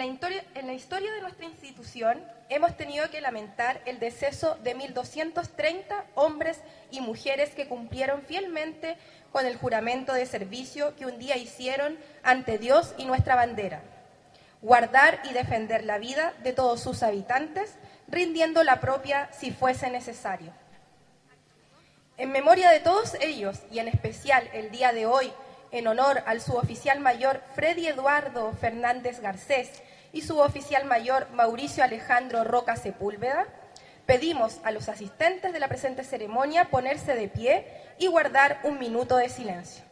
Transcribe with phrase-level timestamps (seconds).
[0.00, 4.76] En la, en la historia de nuestra institución hemos tenido que lamentar el deceso de
[4.76, 6.60] 1.230 hombres
[6.92, 8.96] y mujeres que cumplieron fielmente
[9.32, 13.82] con el juramento de servicio que un día hicieron ante Dios y nuestra bandera.
[14.62, 17.74] Guardar y defender la vida de todos sus habitantes,
[18.06, 20.52] rindiendo la propia si fuese necesario.
[22.18, 25.32] En memoria de todos ellos, y en especial el día de hoy,
[25.72, 32.76] en honor al suboficial mayor Freddy Eduardo Fernández Garcés y suboficial mayor Mauricio Alejandro Roca
[32.76, 33.46] Sepúlveda,
[34.06, 37.66] pedimos a los asistentes de la presente ceremonia ponerse de pie
[37.98, 39.87] y guardar un minuto de silencio.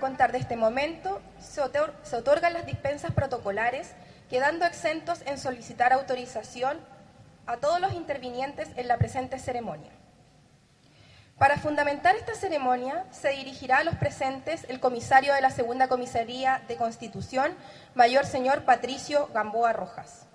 [0.00, 1.62] Contar de este momento, se,
[2.02, 3.92] se, otorgan las dispensas protocolares,
[4.30, 6.78] quedando exentos en solicitar autorización
[7.46, 9.92] a todos los intervinientes en la presente ceremonia.
[11.36, 16.62] Para fundamentar esta ceremonia, se dirigirá a los presentes el comisario de la Segunda Comisaría
[16.66, 17.54] de Constitución,
[17.94, 20.29] mayor señor Patricio Gamboa Rojas.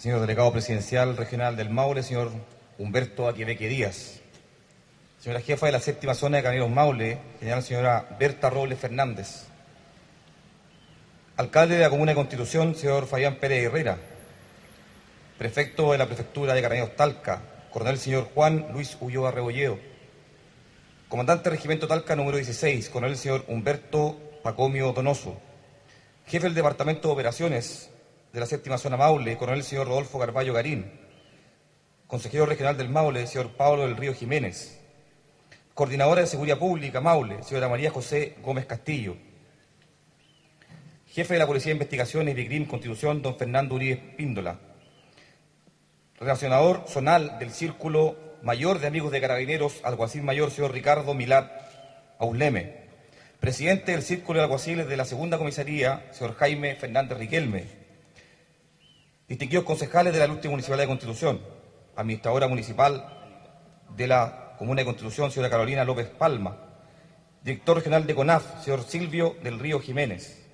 [0.00, 2.30] Señor delegado presidencial regional del Maule, señor
[2.78, 4.22] Humberto Aquebeque Díaz,
[5.18, 7.18] señora jefa de la séptima zona de Caminos Maule,
[7.60, 9.44] señora Berta Robles Fernández,
[11.36, 13.98] alcalde de la Comuna de Constitución, señor Fabián Pérez Herrera,
[15.36, 19.78] prefecto de la prefectura de Carabineros Talca, coronel señor Juan Luis Ulloa Rebolledo,
[21.10, 25.38] comandante del regimiento Talca número 16, coronel señor Humberto Pacomio Donoso,
[26.26, 27.89] jefe del departamento de operaciones,
[28.32, 30.90] de la séptima zona Maule, coronel señor Rodolfo Carballo Garín,
[32.06, 34.80] consejero regional del Maule, señor Pablo del Río Jiménez,
[35.74, 39.16] coordinadora de Seguridad Pública Maule, señora María José Gómez Castillo,
[41.08, 44.60] jefe de la Policía de Investigaciones y Vigrim Constitución, don Fernando Uribe Píndola,
[46.18, 51.50] relacionador zonal del Círculo Mayor de Amigos de Carabineros, alguacil mayor, señor Ricardo Milat
[52.20, 52.80] Auleme,
[53.40, 57.79] presidente del Círculo de Alguaciles de la Segunda Comisaría, señor Jaime Fernández Riquelme,
[59.30, 61.40] distinguidos concejales de la Lucha Municipal de Constitución,
[61.94, 63.06] administradora municipal
[63.96, 66.56] de la Comuna de Constitución, señora Carolina López Palma,
[67.40, 70.44] director regional de CONAF, señor Silvio del Río Jiménez,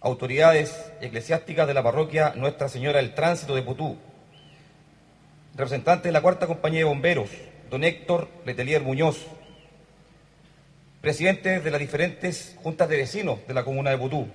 [0.00, 3.98] autoridades eclesiásticas de la parroquia Nuestra Señora del Tránsito de Putú,
[5.56, 7.30] representantes de la Cuarta Compañía de Bomberos,
[7.70, 9.26] don Héctor Letelier Muñoz,
[11.00, 14.28] presidentes de las diferentes juntas de vecinos de la comuna de Putú,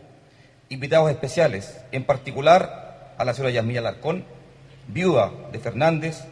[0.70, 4.24] invitados especiales, en particular a la señora Yasmina Larcón,
[4.88, 6.24] viuda de Fernández,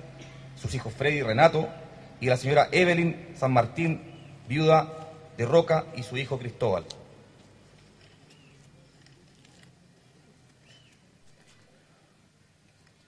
[0.56, 1.68] sus hijos Freddy y Renato,
[2.20, 4.02] y la señora Evelyn San Martín,
[4.48, 4.94] viuda
[5.38, 6.86] de Roca y su hijo Cristóbal.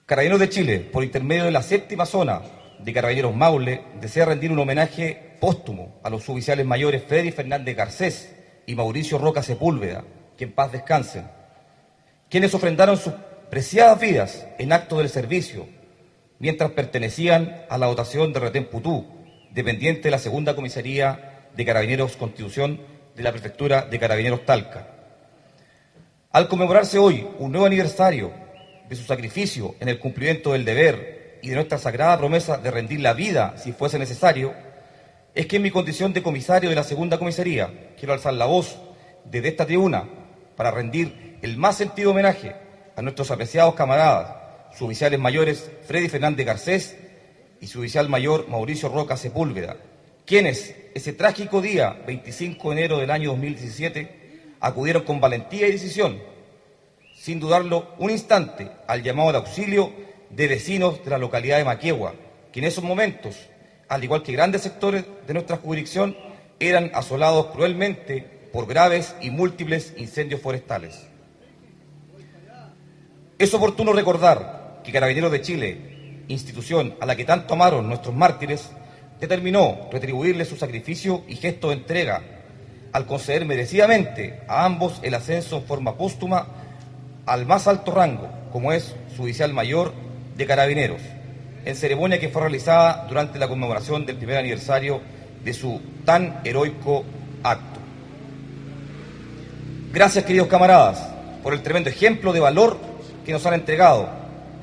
[0.06, 2.42] Carabineros de Chile, por intermedio de la séptima zona
[2.80, 8.34] de Carabineros Maule, desea rendir un homenaje póstumo a los suboficiales mayores Freddy Fernández Garcés
[8.66, 10.04] y Mauricio Roca Sepúlveda,
[10.40, 11.28] que en paz descansen,
[12.30, 13.12] quienes ofrendaron sus
[13.50, 15.68] preciadas vidas en acto del servicio,
[16.38, 19.06] mientras pertenecían a la dotación de Retén Putú,
[19.52, 22.80] dependiente de la segunda comisaría de Carabineros Constitución
[23.14, 24.88] de la Prefectura de Carabineros Talca.
[26.32, 28.32] Al conmemorarse hoy un nuevo aniversario
[28.88, 33.00] de su sacrificio en el cumplimiento del deber y de nuestra sagrada promesa de rendir
[33.00, 34.54] la vida si fuese necesario,
[35.34, 38.78] es que en mi condición de comisario de la segunda comisaría quiero alzar la voz
[39.26, 40.19] desde esta tribuna
[40.60, 42.54] para rendir el más sentido homenaje
[42.94, 44.36] a nuestros apreciados camaradas,
[44.72, 46.98] sus oficiales mayores Freddy Fernández Garcés
[47.62, 49.78] y su oficial mayor Mauricio Roca Sepúlveda,
[50.26, 56.20] quienes ese trágico día, 25 de enero del año 2017, acudieron con valentía y decisión,
[57.14, 59.90] sin dudarlo un instante, al llamado de auxilio
[60.28, 62.12] de vecinos de la localidad de Maquiegua,
[62.52, 63.34] que en esos momentos,
[63.88, 66.14] al igual que grandes sectores de nuestra jurisdicción,
[66.58, 71.06] eran asolados cruelmente por graves y múltiples incendios forestales.
[73.38, 78.70] Es oportuno recordar que Carabineros de Chile, institución a la que tanto amaron nuestros mártires,
[79.20, 82.22] determinó retribuirle su sacrificio y gesto de entrega
[82.92, 86.46] al conceder merecidamente a ambos el ascenso en forma póstuma
[87.26, 89.92] al más alto rango, como es su oficial mayor
[90.36, 91.00] de Carabineros,
[91.64, 95.00] en ceremonia que fue realizada durante la conmemoración del primer aniversario
[95.44, 97.04] de su tan heroico
[97.42, 97.69] acto.
[99.92, 101.04] Gracias, queridos camaradas,
[101.42, 102.78] por el tremendo ejemplo de valor
[103.26, 104.08] que nos han entregado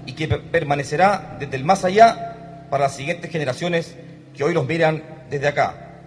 [0.05, 3.93] y que permanecerá desde el más allá para las siguientes generaciones
[4.33, 5.99] que hoy los miran desde acá,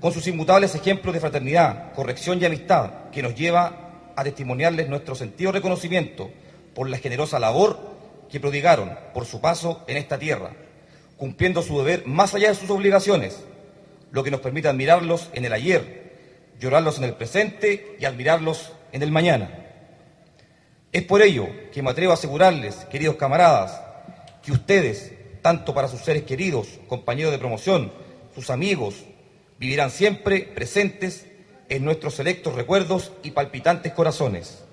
[0.00, 5.14] con sus inmutables ejemplos de fraternidad, corrección y amistad, que nos lleva a testimoniarles nuestro
[5.14, 6.28] sentido reconocimiento
[6.74, 7.78] por la generosa labor
[8.28, 10.50] que prodigaron por su paso en esta tierra,
[11.16, 13.38] cumpliendo su deber más allá de sus obligaciones,
[14.10, 16.01] lo que nos permite admirarlos en el ayer,
[16.58, 19.62] llorarlos en el presente y admirarlos en el mañana.
[20.92, 23.80] Es por ello que me atrevo a asegurarles, queridos camaradas,
[24.42, 27.92] que ustedes, tanto para sus seres queridos, compañeros de promoción,
[28.34, 29.04] sus amigos,
[29.58, 31.26] vivirán siempre presentes
[31.68, 34.64] en nuestros selectos recuerdos y palpitantes corazones.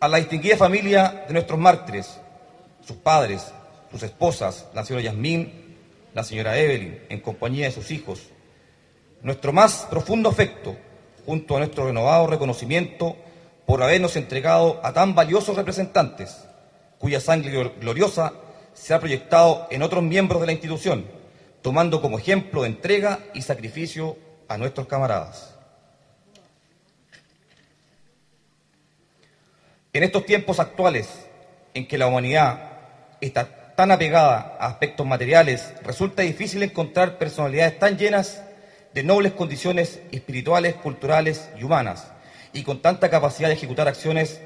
[0.00, 2.18] A la distinguida familia de nuestros mártires,
[2.86, 3.52] sus padres,
[3.90, 5.76] sus esposas, la señora Yasmín,
[6.14, 8.30] la señora Evelyn, en compañía de sus hijos,
[9.22, 10.76] nuestro más profundo afecto,
[11.26, 13.16] junto a nuestro renovado reconocimiento
[13.66, 16.44] por habernos entregado a tan valiosos representantes,
[16.98, 18.32] cuya sangre gloriosa
[18.72, 21.04] se ha proyectado en otros miembros de la institución,
[21.62, 24.16] tomando como ejemplo de entrega y sacrificio
[24.48, 25.54] a nuestros camaradas.
[29.92, 31.08] En estos tiempos actuales,
[31.74, 32.72] en que la humanidad
[33.20, 38.42] está tan apegada a aspectos materiales, resulta difícil encontrar personalidades tan llenas
[38.98, 42.10] de nobles condiciones espirituales, culturales y humanas,
[42.52, 44.40] y con tanta capacidad de ejecutar acciones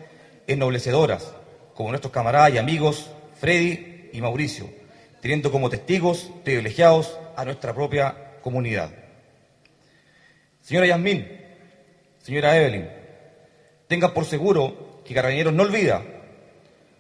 [0.47, 1.33] ennoblecedoras,
[1.75, 3.09] como nuestros camaradas y amigos
[3.41, 4.69] Freddy y Mauricio,
[5.23, 8.91] teniendo como testigos privilegiados a nuestra propia comunidad.
[10.61, 11.27] Señora Yasmín,
[12.23, 12.91] señora Evelyn,
[13.89, 16.03] tengan por seguro que Carabineros no olvida,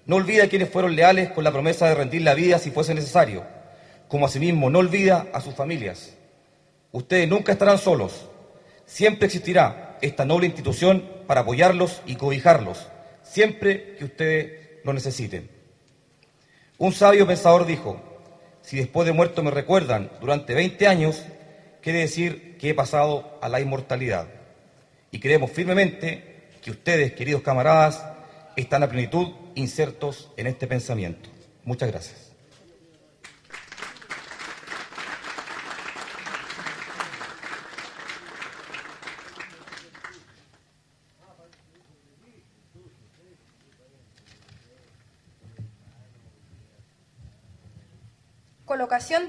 [0.06, 2.94] no olvida a quienes fueron leales con la promesa de rendir la vida si fuese
[2.94, 3.44] necesario,
[4.08, 6.16] como asimismo no olvida a sus familias.
[6.92, 8.26] Ustedes nunca estarán solos,
[8.84, 12.86] siempre existirá esta noble institución para apoyarlos y cobijarlos,
[13.22, 15.48] siempre que ustedes lo necesiten.
[16.78, 18.00] Un sabio pensador dijo,
[18.60, 21.24] si después de muerto me recuerdan durante 20 años,
[21.80, 24.28] quiere decir que he pasado a la inmortalidad.
[25.10, 28.04] Y creemos firmemente que ustedes, queridos camaradas,
[28.56, 31.28] están a plenitud insertos en este pensamiento.
[31.64, 32.31] Muchas gracias.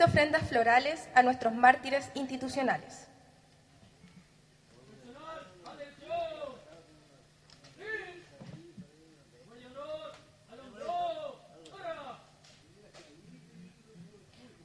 [0.02, 3.08] Ofrendas florales a nuestros mártires institucionales.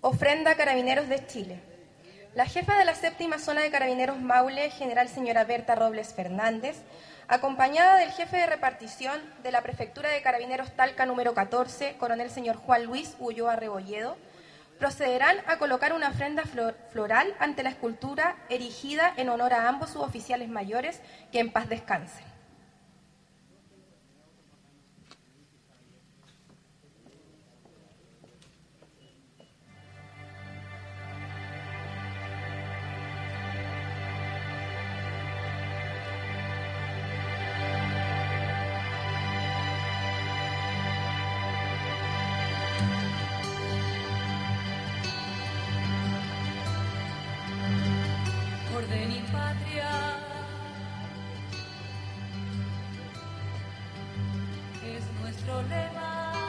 [0.01, 1.61] Ofrenda Carabineros de Chile.
[2.35, 6.77] La jefa de la séptima zona de Carabineros Maule, general señora Berta Robles Fernández,
[7.29, 12.57] acompañada del jefe de repartición de la Prefectura de Carabineros Talca número 14, coronel señor
[12.57, 14.17] Juan Luis Ulloa Rebolledo,
[14.79, 16.45] procederán a colocar una ofrenda
[16.91, 21.01] floral ante la escultura erigida en honor a ambos suboficiales mayores
[21.33, 22.28] que en paz descansen.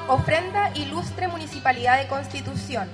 [0.07, 2.89] Ofrenda Ilustre Municipalidad de Constitución.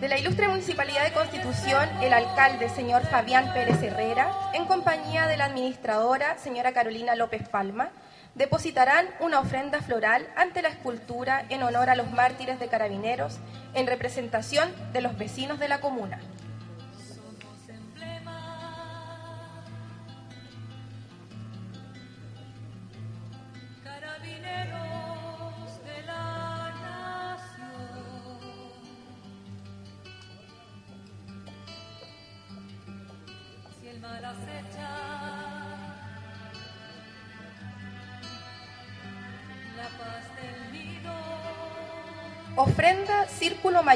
[0.00, 5.36] De la Ilustre Municipalidad de Constitución, el alcalde, señor Fabián Pérez Herrera, en compañía de
[5.36, 7.90] la administradora, señora Carolina López Palma,
[8.34, 13.38] depositarán una ofrenda floral ante la escultura en honor a los mártires de carabineros
[13.74, 16.20] en representación de los vecinos de la comuna.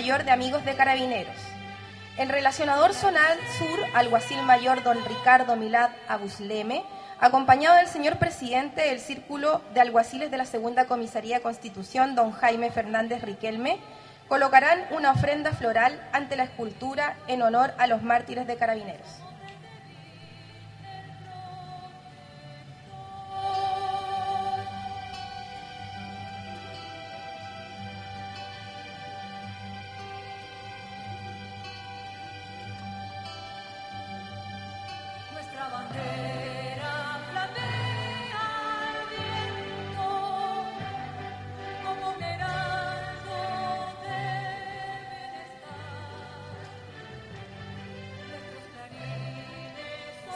[0.02, 1.36] Mayor de Amigos de Carabineros.
[2.16, 6.82] El relacionador zonal sur, alguacil mayor don Ricardo Milad Abusleme,
[7.20, 12.72] acompañado del señor presidente del Círculo de Alguaciles de la Segunda Comisaría Constitución, don Jaime
[12.72, 13.78] Fernández Riquelme,
[14.26, 19.06] colocarán una ofrenda floral ante la escultura en honor a los mártires de Carabineros.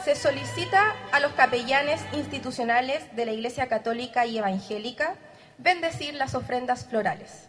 [0.07, 5.15] Se solicita a los capellanes institucionales de la Iglesia Católica y Evangélica
[5.57, 7.46] bendecir las ofrendas florales.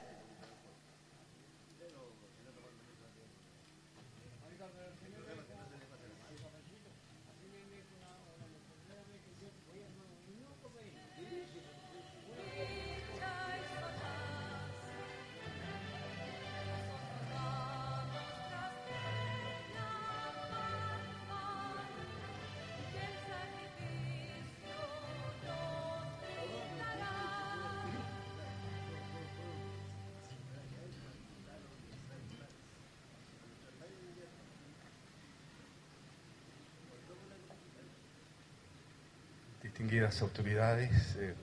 [40.09, 41.35] Distinguidas autoridades, eh,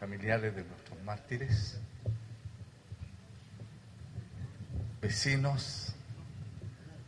[0.00, 1.78] familiares de nuestros mártires,
[5.00, 5.94] vecinos,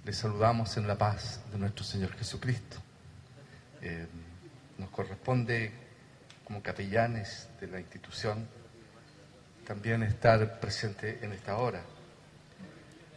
[0.04, 2.76] les saludamos en la paz de nuestro Señor Jesucristo.
[3.80, 4.06] Eh,
[4.78, 5.72] nos corresponde,
[6.44, 8.46] como capellanes de la institución,
[9.66, 11.82] también estar presente en esta hora.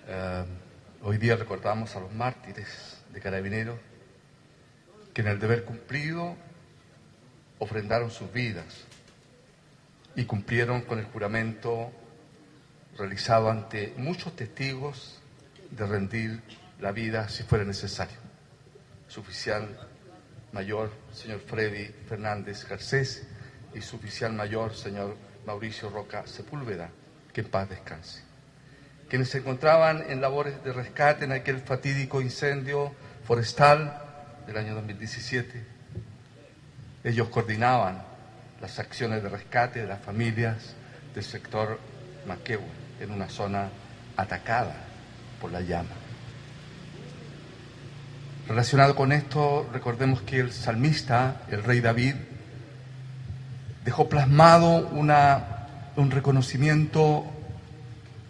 [0.08, 0.46] Eh,
[1.04, 3.78] hoy día recordamos a los mártires de Carabineros
[5.14, 6.38] que en el deber cumplido
[7.60, 8.66] ofrendaron sus vidas
[10.16, 11.92] y cumplieron con el juramento
[12.98, 15.20] realizado ante muchos testigos
[15.72, 16.42] de rendir
[16.80, 18.18] la vida si fuera necesario.
[19.08, 19.68] Su oficial
[20.52, 23.28] mayor, señor Freddy Fernández Garcés,
[23.74, 26.90] y su oficial mayor, señor Mauricio Roca Sepúlveda,
[27.32, 28.24] que en paz descanse.
[29.10, 34.02] Quienes se encontraban en labores de rescate en aquel fatídico incendio forestal
[34.48, 35.77] del año 2017,
[37.08, 38.02] ellos coordinaban
[38.60, 40.76] las acciones de rescate de las familias
[41.16, 41.80] del sector
[42.28, 42.66] Maquehue,
[43.00, 43.70] en una zona
[44.18, 44.76] atacada
[45.40, 45.90] por la llama.
[48.48, 52.16] Relacionado con esto, recordemos que el salmista, el rey David,
[53.86, 57.26] dejó plasmado un reconocimiento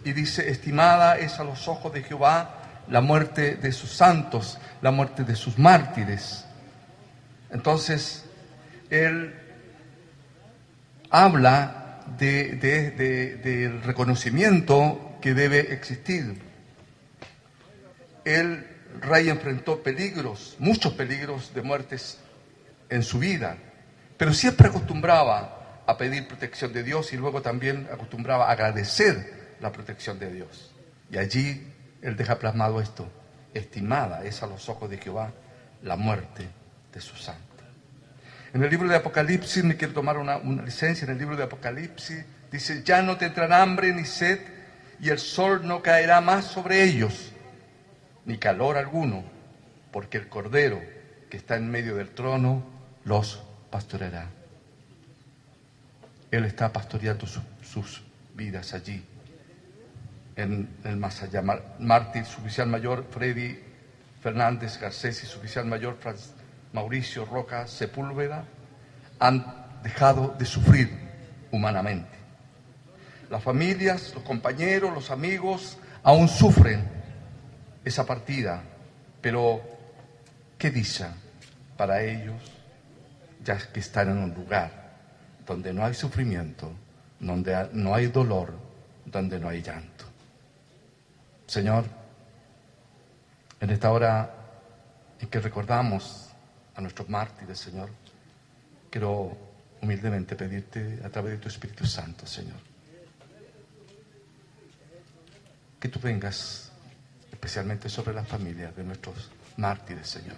[0.04, 2.54] y dice, estimada es a los ojos de Jehová
[2.88, 6.44] la muerte de sus santos, la muerte de sus mártires.
[7.50, 8.24] Entonces,
[8.90, 9.34] él
[11.10, 16.40] habla de, de- del reconocimiento que debe existir.
[18.24, 18.66] El
[19.00, 22.18] rey enfrentó peligros, muchos peligros de muertes
[22.90, 23.56] en su vida,
[24.16, 29.72] pero siempre acostumbraba a pedir protección de Dios y luego también acostumbraba a agradecer la
[29.72, 30.74] protección de Dios.
[31.10, 33.10] Y allí él deja plasmado esto,
[33.54, 35.32] estimada es a los ojos de Jehová
[35.82, 36.46] la muerte
[36.92, 37.14] de su.
[38.54, 42.24] En el libro de Apocalipsis, me quiero tomar una, licencia, en el libro de Apocalipsis
[42.50, 44.40] dice, ya no tendrán hambre ni sed,
[45.00, 47.32] y el sol no caerá más sobre ellos,
[48.24, 49.22] ni calor alguno,
[49.92, 50.80] porque el Cordero
[51.30, 52.64] que está en medio del trono
[53.04, 54.30] los pastoreará.
[56.30, 58.02] Él está pastoreando su- sus
[58.34, 59.04] vidas allí,
[60.36, 61.42] en el más allá.
[61.78, 63.58] Mártir, su oficial mayor, Freddy
[64.22, 66.16] Fernández Garcés y su oficial mayor Fran-
[66.72, 68.44] Mauricio Roca Sepúlveda
[69.18, 70.90] han dejado de sufrir
[71.50, 72.16] humanamente.
[73.30, 76.88] Las familias, los compañeros, los amigos aún sufren
[77.84, 78.62] esa partida,
[79.20, 79.60] pero
[80.56, 81.14] qué dicha
[81.76, 82.40] para ellos,
[83.44, 84.70] ya que están en un lugar
[85.46, 86.70] donde no hay sufrimiento,
[87.20, 88.54] donde no hay dolor,
[89.04, 90.04] donde no hay llanto.
[91.46, 91.84] Señor,
[93.60, 94.34] en esta hora
[95.20, 96.27] en que recordamos
[96.78, 97.90] a nuestros mártires, Señor,
[98.88, 99.36] quiero
[99.82, 102.60] humildemente pedirte a través de tu Espíritu Santo, Señor,
[105.80, 106.70] que tú vengas
[107.32, 110.36] especialmente sobre las familias de nuestros mártires, Señor.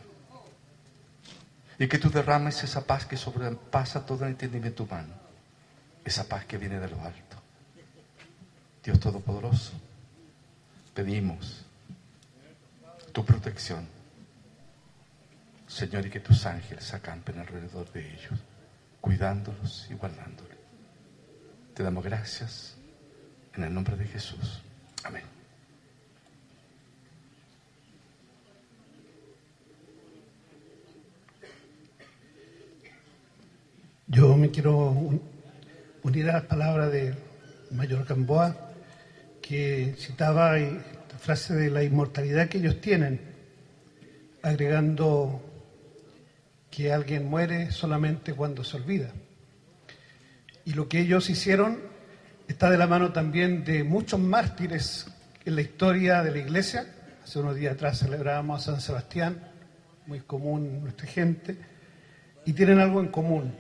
[1.79, 5.13] Y que tú derrames esa paz que sobrepasa todo el entendimiento humano,
[6.05, 7.37] esa paz que viene de lo alto.
[8.83, 9.73] Dios Todopoderoso,
[10.95, 11.67] pedimos
[13.13, 14.00] tu protección,
[15.71, 18.39] Señor, y que tus ángeles acampen alrededor de ellos,
[19.01, 20.57] cuidándolos y guardándolos.
[21.75, 22.77] Te damos gracias
[23.55, 24.63] en el nombre de Jesús.
[25.05, 25.23] Amén.
[34.07, 35.23] Yo me quiero un-
[36.03, 37.15] unir a las palabras del
[37.71, 38.57] mayor Gamboa,
[39.41, 43.21] que citaba eh, esta frase de la inmortalidad que ellos tienen,
[44.43, 45.41] agregando
[46.71, 49.11] que alguien muere solamente cuando se olvida.
[50.65, 51.79] Y lo que ellos hicieron
[52.47, 55.07] está de la mano también de muchos mártires
[55.45, 56.87] en la historia de la Iglesia.
[57.25, 59.43] Hace unos días atrás celebrábamos a San Sebastián,
[60.07, 61.57] muy común nuestra gente,
[62.45, 63.55] y tienen algo en común.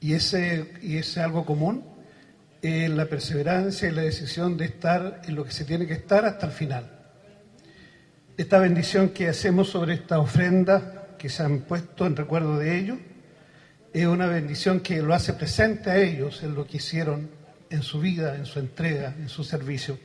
[0.00, 1.84] Y ese, y ese algo común
[2.60, 6.24] es la perseverancia y la decisión de estar en lo que se tiene que estar
[6.24, 6.90] hasta el final.
[8.36, 12.98] Esta bendición que hacemos sobre esta ofrenda que se han puesto en recuerdo de ellos
[13.92, 17.30] es una bendición que lo hace presente a ellos en lo que hicieron
[17.70, 19.98] en su vida, en su entrega, en su servicio.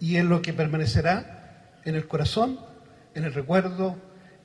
[0.00, 2.58] Y es lo que permanecerá en el corazón,
[3.14, 3.96] en el recuerdo,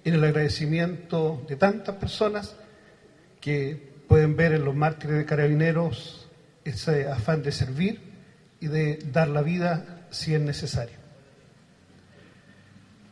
[0.03, 2.55] en el agradecimiento de tantas personas
[3.41, 6.29] que pueden ver en los mártires de carabineros
[6.65, 8.01] ese afán de servir
[8.59, 10.97] y de dar la vida si es necesario.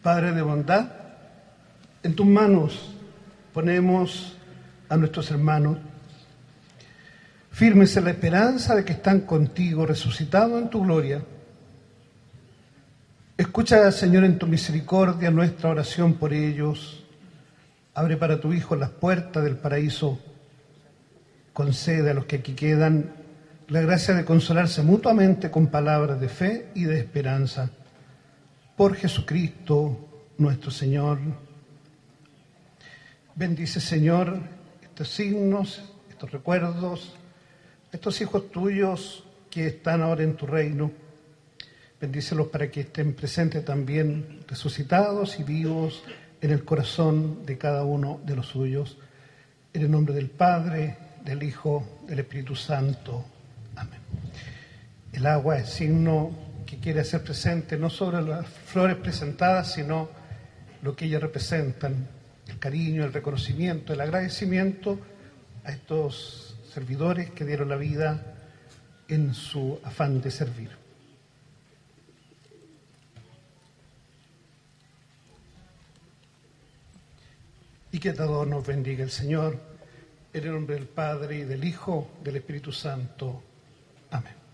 [0.04, 1.07] Padre de bondad,
[2.08, 2.90] en tus manos
[3.54, 4.38] ponemos
[4.88, 5.78] a nuestros hermanos,
[7.52, 11.22] firmes en la esperanza de que están contigo, resucitados en tu gloria.
[13.36, 17.04] Escucha, Señor, en tu misericordia nuestra oración por ellos.
[17.94, 20.18] Abre para tu Hijo las puertas del paraíso.
[21.52, 23.12] Concede a los que aquí quedan
[23.68, 27.70] la gracia de consolarse mutuamente con palabras de fe y de esperanza.
[28.78, 31.47] Por Jesucristo nuestro Señor.
[33.38, 34.40] Bendice, Señor,
[34.82, 37.14] estos signos, estos recuerdos,
[37.92, 40.92] estos hijos tuyos que están ahora en tu reino.
[42.02, 46.02] Bendícelos para que estén presentes también resucitados y vivos
[46.42, 48.98] en el corazón de cada uno de los suyos.
[49.72, 53.24] En el nombre del Padre, del Hijo, del Espíritu Santo.
[53.76, 54.00] Amén.
[55.14, 56.32] El agua es signo
[56.66, 60.10] que quiere hacer presente no sobre las flores presentadas, sino
[60.82, 62.17] lo que ellas representan,
[62.60, 65.00] cariño, el reconocimiento, el agradecimiento
[65.64, 68.36] a estos servidores que dieron la vida
[69.08, 70.70] en su afán de servir.
[77.92, 79.58] Y que a todos nos bendiga el Señor,
[80.34, 83.42] en el nombre del Padre y del Hijo, del Espíritu Santo.
[84.12, 84.47] Amén.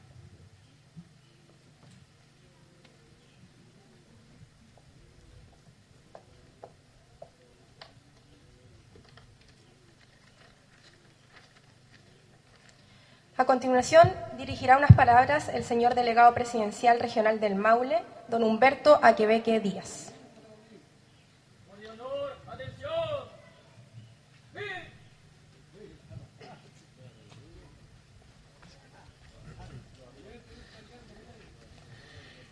[13.36, 19.60] A continuación, dirigirá unas palabras el señor delegado presidencial regional del Maule, don Humberto Aquebeque
[19.60, 20.13] Díaz.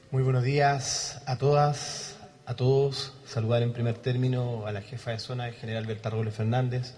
[0.10, 2.18] Muy buenos días a todas,
[2.48, 3.14] a todos.
[3.28, 6.96] Saludar en primer término a la jefa de zona, el general Bertarroles Fernández,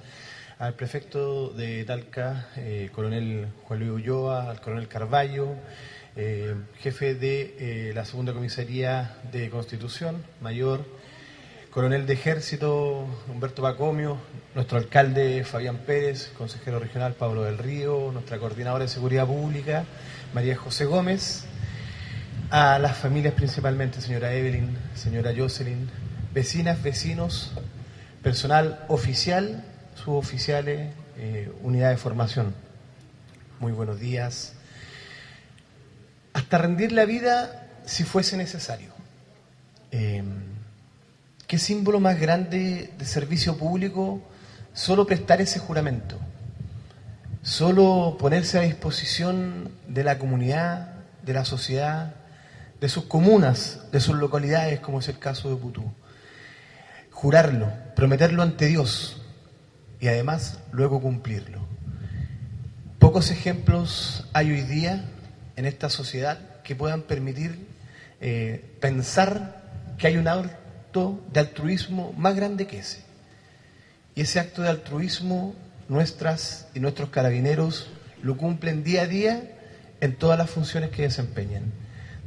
[0.63, 5.55] al prefecto de Talca, eh, coronel Juan Luis Ulloa, al coronel Carballo,
[6.15, 10.85] eh, jefe de eh, la segunda comisaría de Constitución, mayor,
[11.69, 14.17] coronel de ejército Humberto Bacomio,
[14.55, 19.83] nuestro alcalde Fabián Pérez, consejero regional Pablo del Río, nuestra coordinadora de seguridad pública
[20.33, 21.43] María José Gómez,
[22.51, 25.89] A las familias principalmente, señora Evelyn, señora Jocelyn,
[26.33, 27.51] vecinas, vecinos,
[28.21, 32.53] personal oficial, suboficiales, eh, unidad de formación.
[33.59, 34.53] Muy buenos días.
[36.33, 38.91] Hasta rendir la vida si fuese necesario.
[39.91, 40.23] Eh,
[41.47, 44.21] ¿Qué símbolo más grande de servicio público
[44.73, 46.17] solo prestar ese juramento?
[47.41, 52.15] Solo ponerse a disposición de la comunidad, de la sociedad,
[52.81, 55.83] de sus comunas, de sus localidades, como es el caso de Putú.
[57.11, 59.22] Jurarlo, prometerlo ante Dios
[60.03, 61.59] y además luego cumplirlo.
[62.99, 65.05] Pocos ejemplos hay hoy día
[65.55, 67.67] en esta sociedad que puedan permitir
[68.19, 69.63] eh, pensar
[69.97, 73.01] que hay un acto de altruismo más grande que ese.
[74.13, 75.55] Y ese acto de altruismo
[75.87, 77.89] nuestras y nuestros carabineros
[78.21, 79.53] lo cumplen día a día
[80.01, 81.71] en todas las funciones que desempeñan.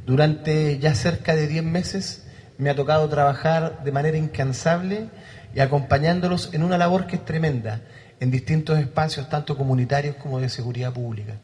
[0.03, 2.25] Durante ya cerca de 10 meses
[2.57, 5.11] me ha tocado trabajar de manera incansable
[5.57, 7.81] y acompañándolos en una labor que es tremenda
[8.19, 11.39] en distintos espacios, tanto comunitarios como de seguridad pública.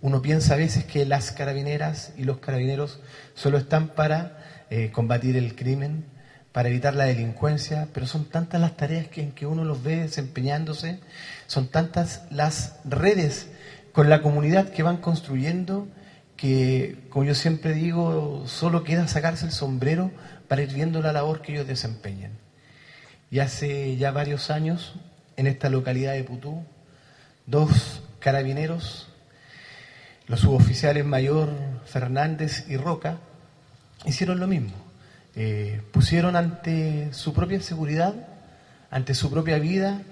[0.00, 2.98] Uno piensa a veces que las carabineras y los carabineros
[3.34, 4.38] solo están para
[4.70, 6.06] eh, combatir el crimen,
[6.50, 9.96] para evitar la delincuencia, pero son tantas las tareas que, en que uno los ve
[9.96, 11.00] desempeñándose,
[11.46, 13.50] son tantas las redes
[13.92, 15.88] con la comunidad que van construyendo
[16.38, 20.10] que, como yo siempre digo, solo queda sacarse el sombrero
[20.48, 22.47] para ir viendo la labor que ellos desempeñan.
[23.30, 24.94] Y hace ya varios años,
[25.36, 26.64] en esta localidad de Putú,
[27.46, 29.08] dos carabineros
[30.28, 31.48] los suboficiales Mayor
[31.86, 33.16] Fernández y Roca
[34.04, 34.74] hicieron lo mismo.
[35.34, 38.14] Eh, pusieron ante su propia seguridad,
[38.90, 40.02] ante su propia vida,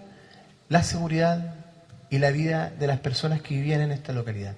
[0.71, 1.55] la seguridad
[2.09, 4.55] y la vida de las personas que vivían en esta localidad.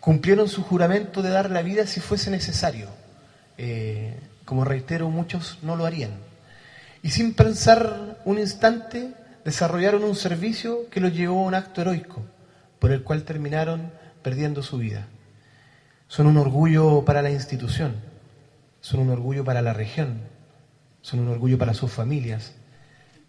[0.00, 2.88] Cumplieron su juramento de dar la vida si fuese necesario.
[3.56, 6.27] Eh, como reitero, muchos no lo harían.
[7.02, 12.22] Y sin pensar un instante, desarrollaron un servicio que los llevó a un acto heroico,
[12.78, 15.06] por el cual terminaron perdiendo su vida.
[16.08, 17.96] Son un orgullo para la institución,
[18.80, 20.20] son un orgullo para la región,
[21.02, 22.54] son un orgullo para sus familias,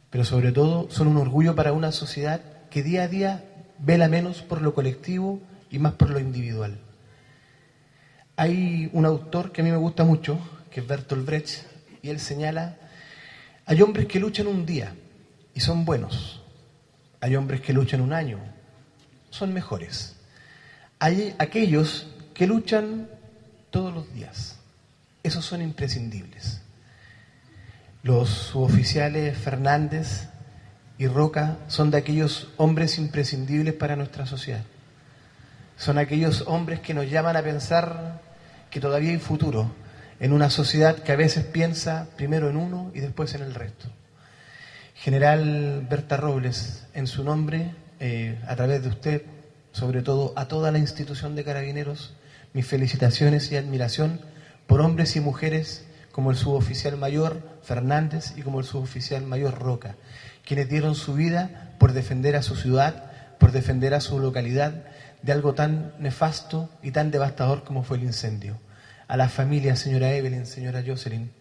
[0.09, 3.43] pero sobre todo son un orgullo para una sociedad que día a día
[3.77, 6.79] vela menos por lo colectivo y más por lo individual.
[8.35, 10.39] Hay un autor que a mí me gusta mucho,
[10.71, 11.65] que es Bertolt Brecht,
[12.01, 12.77] y él señala,
[13.69, 14.93] hay hombres que luchan un día
[15.53, 16.41] y son buenos,
[17.21, 18.39] hay hombres que luchan un año,
[19.29, 20.17] son mejores
[20.99, 23.09] hay aquellos que luchan
[23.69, 24.57] todos los días.
[25.23, 26.61] Esos son imprescindibles.
[28.03, 30.27] Los suboficiales Fernández
[30.97, 34.63] y Roca son de aquellos hombres imprescindibles para nuestra sociedad.
[35.77, 38.21] Son aquellos hombres que nos llaman a pensar
[38.69, 39.71] que todavía hay futuro
[40.19, 43.87] en una sociedad que a veces piensa primero en uno y después en el resto.
[44.95, 49.23] General Berta Robles, en su nombre, eh, a través de usted,
[49.71, 52.13] sobre todo a toda la institución de carabineros,
[52.53, 54.19] mis felicitaciones y admiración
[54.67, 59.95] por hombres y mujeres como el suboficial mayor Fernández y como el suboficial mayor Roca,
[60.45, 64.83] quienes dieron su vida por defender a su ciudad, por defender a su localidad
[65.21, 68.59] de algo tan nefasto y tan devastador como fue el incendio.
[69.09, 71.31] A la familia, señora Evelyn, señora Jocelyn,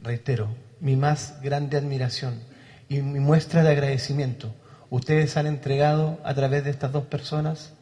[0.00, 2.40] reitero, mi más grande admiración
[2.88, 4.52] y mi muestra de agradecimiento
[4.90, 7.72] ustedes han entregado a través de estas dos personas,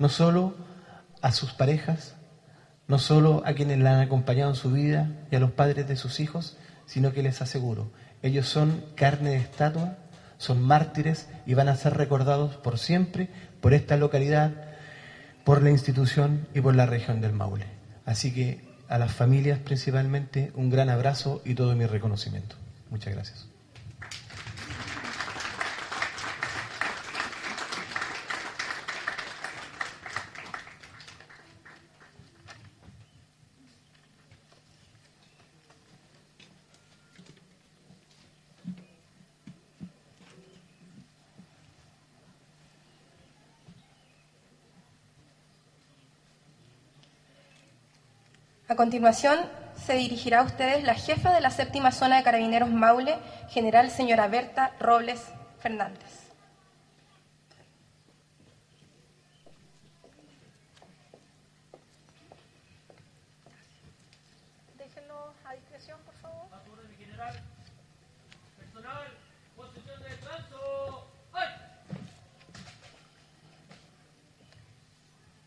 [0.00, 0.56] no solo
[1.22, 2.16] a sus parejas,
[2.88, 5.94] no solo a quienes la han acompañado en su vida y a los padres de
[5.94, 9.98] sus hijos, sino que les aseguro, ellos son carne de estatua,
[10.36, 13.28] son mártires y van a ser recordados por siempre
[13.60, 14.50] por esta localidad,
[15.44, 17.66] por la institución y por la región del Maule.
[18.04, 22.56] Así que a las familias principalmente un gran abrazo y todo mi reconocimiento.
[22.90, 23.49] Muchas gracias.
[48.70, 49.36] A continuación,
[49.84, 54.28] se dirigirá a ustedes la jefa de la séptima zona de Carabineros Maule, general señora
[54.28, 55.20] Berta Robles
[55.58, 56.30] Fernández.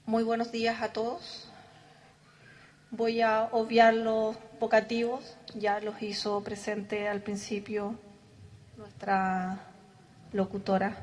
[0.05, 1.52] Muy buenos días a todos.
[3.03, 7.99] Voy a obviar los vocativos, ya los hizo presente al principio
[8.77, 9.59] nuestra
[10.31, 10.95] locutora.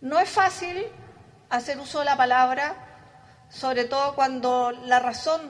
[0.00, 0.86] No es fácil
[1.50, 2.76] hacer uso de la palabra,
[3.50, 5.42] sobre todo cuando la razón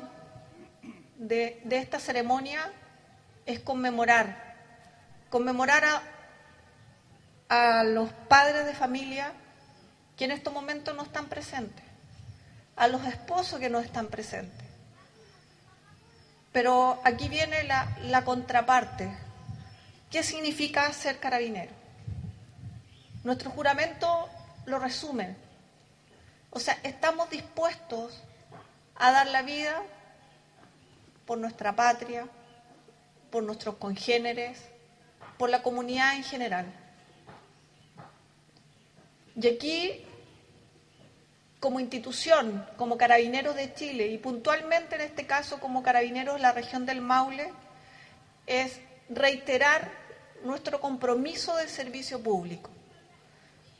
[1.14, 2.72] de, esta ceremonia
[3.46, 4.57] es conmemorar,
[5.31, 5.85] conmemorar
[7.48, 9.33] a, a los padres de familia
[10.16, 11.85] que en estos momentos no están presentes,
[12.74, 14.63] a los esposos que no están presentes.
[16.55, 19.11] Pero aquí viene la, contraparte.
[20.09, 21.73] ¿Qué significa ser carabinero?
[23.25, 24.29] Nuestro juramento
[24.64, 25.35] lo resume.
[26.51, 28.23] O sea, estamos dispuestos
[28.95, 29.83] a dar la vida
[31.27, 32.29] por nuestra patria,
[33.33, 34.62] por nuestros congéneres,
[35.37, 36.67] por la comunidad en general.
[39.35, 40.07] Y aquí,
[41.64, 46.53] como institución, como Carabineros de Chile y puntualmente en este caso como Carabineros de la
[46.53, 47.55] región del Maule,
[48.46, 49.90] es reiterar
[50.42, 52.68] nuestro compromiso de servicio público.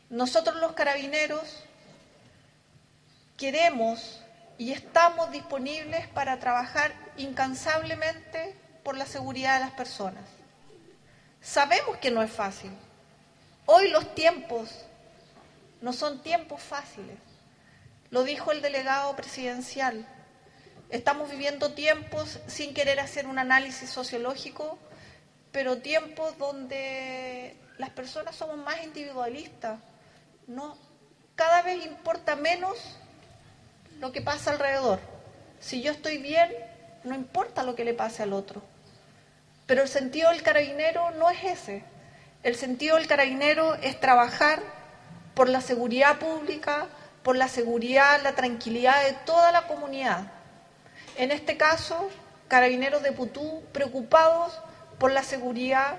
[0.09, 1.63] Nosotros los carabineros
[3.37, 4.25] queremos
[4.57, 10.25] y estamos disponibles para trabajar incansablemente por la seguridad de las personas.
[11.43, 12.71] Sabemos que no es fácil.
[13.67, 14.71] Hoy los tiempos
[15.83, 17.34] no son tiempos fáciles.
[18.15, 20.07] Lo dijo el delegado presidencial.
[20.89, 24.79] Estamos viviendo tiempos sin querer hacer un análisis sociológico,
[25.51, 29.81] pero tiempos donde las personas somos más individualistas.
[30.47, 30.79] No,
[31.35, 32.79] cada vez importa menos
[33.99, 35.01] lo que pasa alrededor.
[35.59, 36.53] Si yo estoy bien,
[37.03, 38.63] no importa lo que le pase al otro.
[39.67, 41.83] Pero el sentido del carabinero no es ese.
[42.45, 44.63] El sentido del carabinero es trabajar
[45.35, 46.87] por la seguridad pública,
[47.25, 50.27] por la seguridad, la tranquilidad de toda la comunidad.
[51.17, 52.11] En este caso,
[52.49, 54.61] carabineros de Putú preocupados
[54.99, 55.97] por la seguridad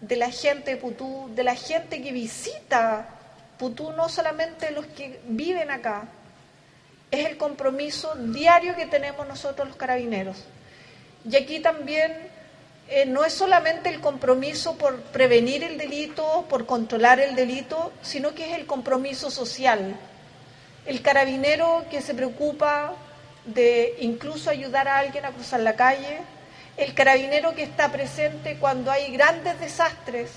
[0.00, 3.08] de la gente de Putú, de la gente que visita
[3.58, 6.08] Putú, no solamente los que viven acá.
[7.12, 10.44] Es el compromiso diario que tenemos nosotros los carabineros.
[11.30, 12.12] Y aquí también
[12.88, 18.34] eh, no es solamente el compromiso por prevenir el delito, por controlar el delito, sino
[18.34, 19.96] que es el compromiso social.
[20.86, 22.94] El carabinero que se preocupa
[23.44, 26.20] de incluso ayudar a alguien a cruzar la calle,
[26.76, 30.30] el carabinero que está presente cuando hay grandes desastres,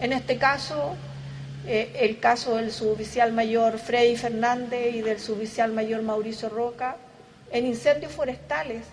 [0.00, 0.96] en este caso
[1.66, 6.96] eh, el caso del suboficial mayor Freddy Fernández y del suboficial mayor Mauricio Roca,
[7.50, 8.84] en incendios forestales.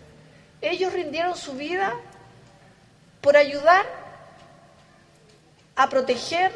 [0.59, 1.93] Ellos rindieron su vida
[3.21, 3.85] por ayudar
[5.75, 6.51] a proteger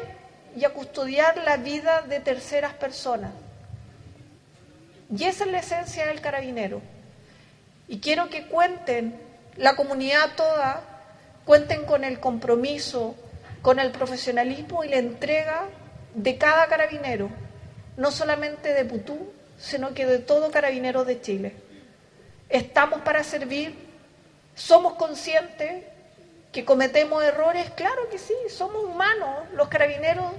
[0.56, 3.30] y a custodiar la vida de terceras personas.
[5.10, 6.82] Y esa es la esencia del carabinero.
[7.88, 9.18] Y quiero que cuenten,
[9.56, 10.82] la comunidad toda,
[11.44, 13.14] cuenten con el compromiso,
[13.62, 15.64] con el profesionalismo y la entrega
[16.14, 17.30] de cada carabinero,
[17.96, 21.54] no solamente de Putú, sino que de todo carabinero de Chile.
[22.48, 23.74] Estamos para servir,
[24.54, 25.84] somos conscientes
[26.52, 30.32] que cometemos errores, claro que sí, somos humanos, los carabineros,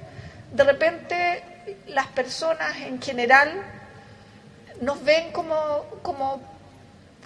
[0.53, 1.43] de repente
[1.87, 3.78] las personas en general
[4.81, 6.41] nos ven como, como,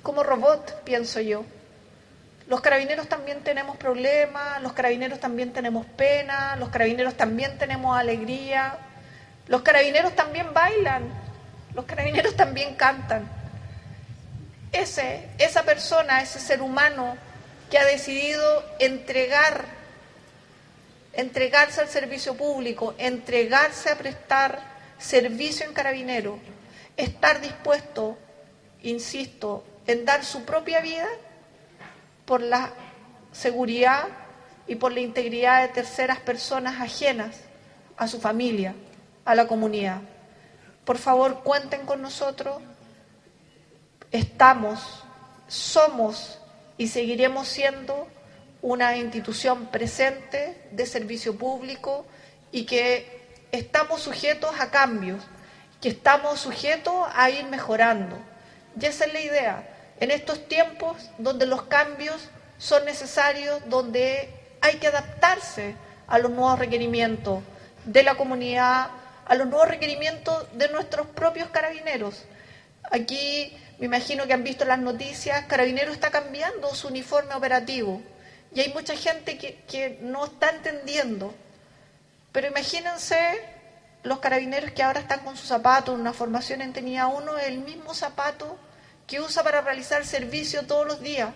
[0.01, 1.45] como robot, pienso yo.
[2.47, 8.77] Los carabineros también tenemos problemas, los carabineros también tenemos pena, los carabineros también tenemos alegría,
[9.47, 11.03] los carabineros también bailan,
[11.73, 13.29] los carabineros también cantan.
[14.71, 17.15] Ese, esa persona, ese ser humano
[17.69, 19.65] que ha decidido entregar,
[21.13, 24.59] entregarse al servicio público, entregarse a prestar
[24.97, 26.39] servicio en carabinero,
[26.97, 28.17] estar dispuesto,
[28.81, 31.07] insisto, en dar su propia vida
[32.25, 32.71] por la
[33.31, 34.07] seguridad
[34.67, 37.41] y por la integridad de terceras personas ajenas
[37.97, 38.75] a su familia,
[39.25, 40.01] a la comunidad.
[40.85, 42.61] Por favor, cuenten con nosotros.
[44.11, 45.03] Estamos,
[45.47, 46.39] somos
[46.77, 48.07] y seguiremos siendo
[48.61, 52.05] una institución presente de servicio público
[52.51, 55.21] y que estamos sujetos a cambios,
[55.83, 58.17] que estamos sujetos a ir mejorando.
[58.79, 59.67] Y esa es la idea.
[59.99, 64.29] En estos tiempos donde los cambios son necesarios, donde
[64.61, 65.75] hay que adaptarse
[66.07, 67.43] a los nuevos requerimientos
[67.83, 68.91] de la comunidad,
[69.25, 72.23] a los nuevos requerimientos de nuestros propios carabineros.
[72.89, 78.01] Aquí me imagino que han visto las noticias, Carabineros está cambiando su uniforme operativo
[78.55, 81.33] y hay mucha gente que, no está entendiendo.
[82.31, 83.17] Pero imagínense
[84.03, 87.93] los carabineros que ahora están con sus zapatos, una formación en tenía uno, el mismo
[87.93, 88.57] zapato
[89.07, 91.29] que usa para realizar servicio todos los días,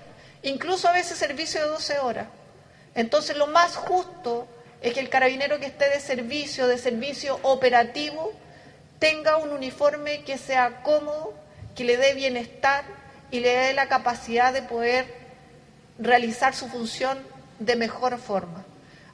[0.43, 2.27] incluso a veces servicio de 12 horas.
[2.95, 4.47] Entonces lo más justo
[4.81, 8.33] es que el carabinero que esté de servicio, de servicio operativo,
[8.99, 11.33] tenga un uniforme que sea cómodo,
[11.75, 12.83] que le dé bienestar
[13.31, 15.05] y le dé la capacidad de poder
[15.99, 17.19] realizar su función
[17.59, 18.65] de mejor forma.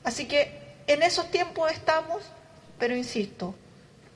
[0.03, 2.23] Así que en esos tiempos estamos,
[2.77, 3.55] pero insisto,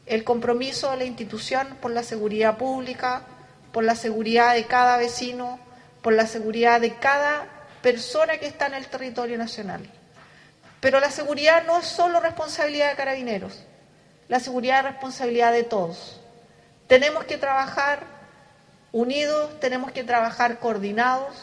[0.06, 3.24] el compromiso de la institución por la seguridad pública,
[3.72, 5.60] por la seguridad de cada vecino,
[6.02, 7.48] por la seguridad de cada
[7.82, 9.82] persona que está en el territorio nacional.
[10.80, 13.64] Pero la seguridad no es solo responsabilidad de carabineros,
[14.28, 16.22] la seguridad es responsabilidad de todos.
[16.88, 18.04] Tenemos que trabajar
[18.92, 21.36] unidos, tenemos que trabajar coordinados,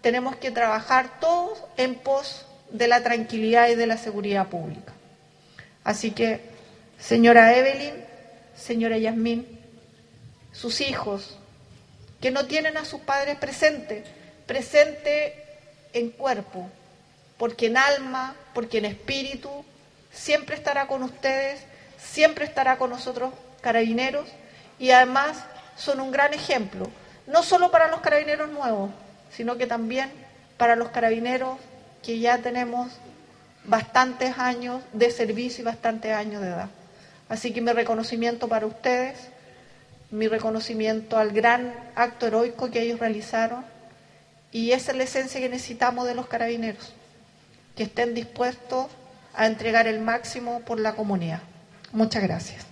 [0.00, 4.92] tenemos que trabajar todos en pos de la tranquilidad y de la seguridad pública.
[5.90, 6.40] Así que,
[7.00, 7.94] señora Evelyn,
[8.54, 9.44] señora Yasmín,
[10.52, 11.36] sus hijos,
[12.20, 14.06] que no tienen a sus padres presentes,
[14.46, 15.34] presente
[15.92, 16.70] en cuerpo,
[17.36, 19.64] porque en alma, porque en espíritu,
[20.12, 21.60] siempre estará con ustedes,
[21.98, 24.28] siempre estará con nosotros carabineros
[24.78, 25.38] y además
[25.76, 26.88] son un gran ejemplo,
[27.26, 28.92] no solo para los carabineros nuevos,
[29.32, 30.12] sino que también
[30.56, 31.58] para los carabineros
[32.00, 32.92] que ya tenemos
[33.64, 36.70] bastantes años de servicio y bastantes años de edad.
[37.28, 39.16] Así que mi reconocimiento para ustedes,
[40.10, 43.64] mi reconocimiento al gran acto heroico que ellos realizaron
[44.52, 46.92] y esa es la esencia que necesitamos de los carabineros,
[47.76, 48.86] que estén dispuestos
[49.34, 51.40] a entregar el máximo por la comunidad.
[51.92, 52.69] Muchas gracias.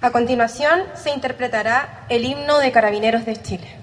[0.00, 3.77] A continuación se interpretará el himno de Carabineros de Chile.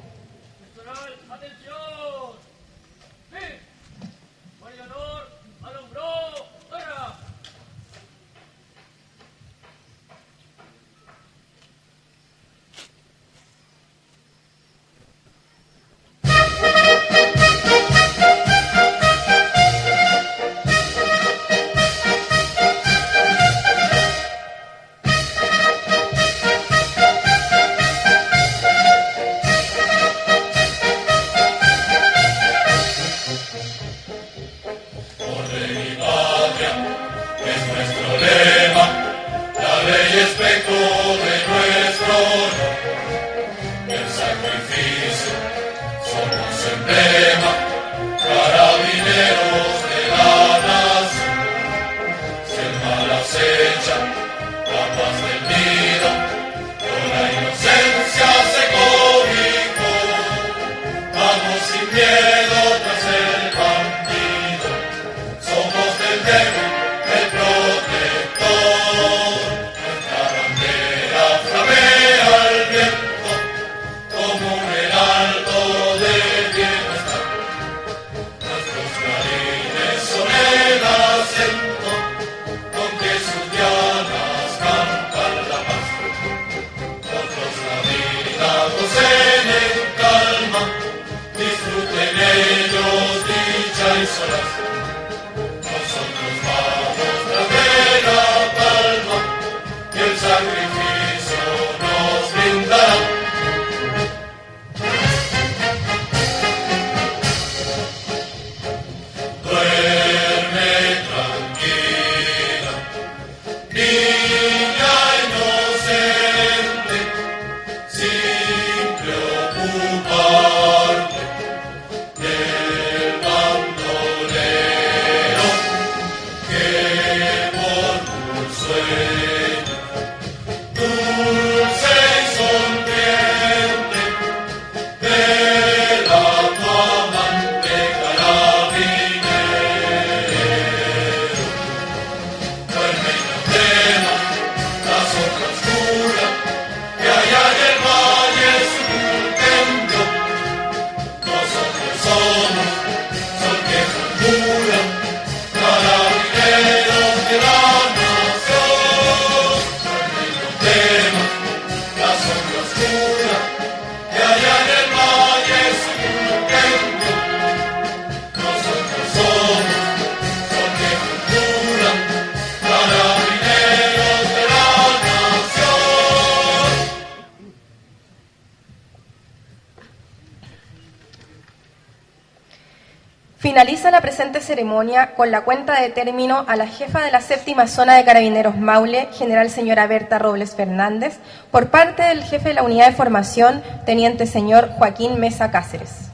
[183.55, 187.67] Finaliza la presente ceremonia con la cuenta de término a la jefa de la séptima
[187.67, 191.19] zona de Carabineros Maule, general señora Berta Robles Fernández,
[191.51, 196.09] por parte del jefe de la unidad de formación, teniente señor Joaquín Mesa Cáceres.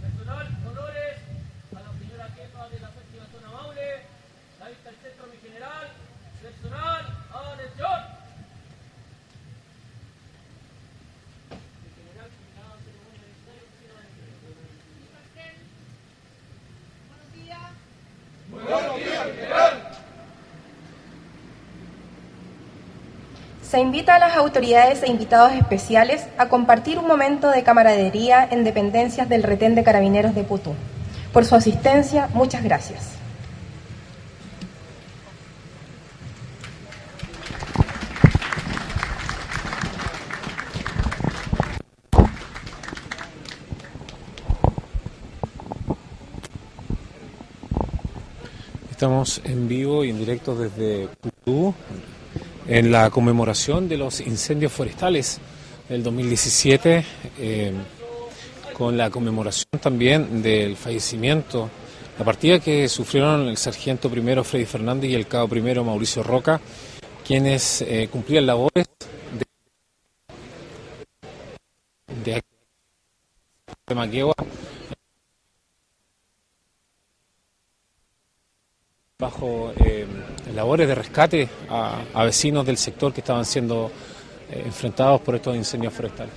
[0.00, 1.18] Personal, honores
[1.70, 4.00] a la señora jefa de la séptima zona Maule,
[4.58, 5.88] la vista del centro, mi general.
[6.40, 7.04] Personal,
[7.52, 8.14] atención.
[23.74, 28.62] Se invita a las autoridades e invitados especiales a compartir un momento de camaradería en
[28.62, 30.74] dependencias del retén de carabineros de Putú.
[31.32, 33.16] Por su asistencia, muchas gracias.
[48.92, 51.74] Estamos en vivo y en directo desde Putú
[52.66, 55.38] en la conmemoración de los incendios forestales
[55.88, 57.04] del 2017,
[57.38, 57.72] eh,
[58.72, 61.70] con la conmemoración también del fallecimiento,
[62.18, 66.60] la partida que sufrieron el sargento primero Freddy Fernández y el cabo primero Mauricio Roca,
[67.26, 68.86] quienes eh, cumplían labores
[72.24, 72.42] de, de,
[79.18, 80.03] bajo eh,
[80.54, 83.90] labores de rescate a, a, vecinos del sector que estaban siendo
[84.50, 86.34] eh, enfrentados por estos incendios forestales.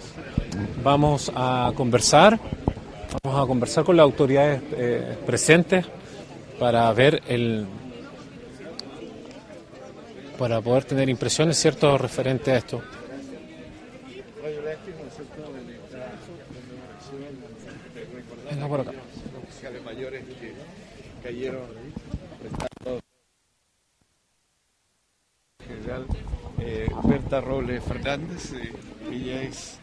[0.83, 2.39] Vamos a conversar,
[3.23, 5.85] vamos a conversar con las autoridades eh, presentes
[6.59, 7.65] para ver el
[10.37, 12.81] para poder tener impresiones ciertos referentes a esto.
[18.49, 18.91] Venga por acá.
[18.91, 20.53] Los oficiales mayores que
[21.23, 21.86] cayeron
[25.67, 26.05] general
[26.59, 28.71] eh, Berta Robles Fernández, eh,
[29.11, 29.77] ella es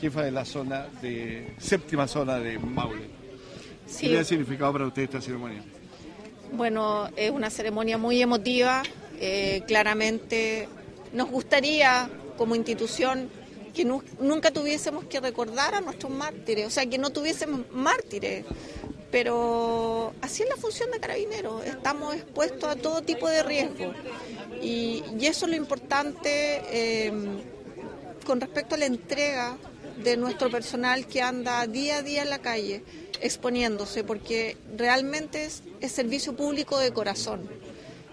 [0.00, 3.08] jefa de la zona de séptima zona de Maule.
[3.86, 4.06] Sí.
[4.06, 5.62] ¿Qué le ha significado para usted esta ceremonia?
[6.52, 8.82] Bueno, es una ceremonia muy emotiva.
[9.20, 10.68] eh, claramente
[11.12, 13.28] nos gustaría como institución
[13.74, 18.44] que nu- nunca tuviésemos que recordar a nuestros mártires, o sea, que no tuviésemos mártires.
[19.10, 23.92] Pero así es la función de carabineros, estamos expuestos a todo tipo de riesgo.
[24.62, 27.12] Y, eso es lo importante eh,
[28.26, 29.56] con respecto a la entrega
[30.02, 32.82] de nuestro personal que anda día a día en la calle
[33.20, 37.48] exponiéndose, porque realmente es, servicio público de corazón.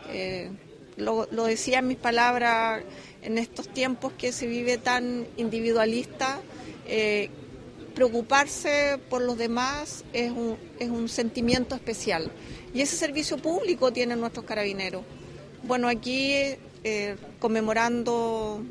[0.09, 0.49] Eh,
[0.97, 2.83] lo, lo decía en mis palabras,
[3.21, 6.39] en estos tiempos que se vive tan individualista,
[6.87, 7.29] eh,
[7.95, 12.31] preocuparse por los demás es un, es un sentimiento especial.
[12.73, 15.03] Y ese servicio público tienen nuestros carabineros.
[15.63, 16.33] Bueno, aquí
[16.83, 18.61] eh, conmemorando